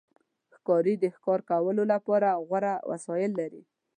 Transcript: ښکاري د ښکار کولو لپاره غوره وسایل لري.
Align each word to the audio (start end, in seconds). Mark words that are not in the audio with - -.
ښکاري 0.55 0.93
د 0.99 1.05
ښکار 1.15 1.39
کولو 1.49 1.83
لپاره 1.93 2.27
غوره 2.47 2.73
وسایل 2.91 3.31
لري. 3.39 3.61